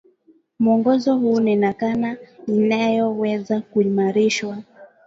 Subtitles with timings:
[0.59, 2.17] Mwongozo huu ni nakala
[2.47, 4.57] inayoweza kuimarishwa